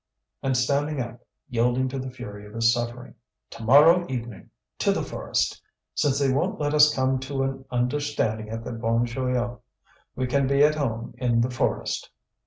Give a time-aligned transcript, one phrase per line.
[0.41, 3.13] And standing up, yielding to the fury of his suffering:
[3.51, 5.61] "To morrow evening, to the forest!
[5.93, 9.59] Since they won't let us come to an understanding at the Bon Joyeux,
[10.15, 12.09] we can be at home in the forest!"